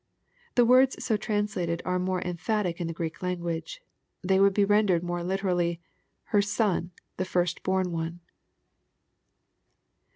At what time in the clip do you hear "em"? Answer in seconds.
2.25-2.37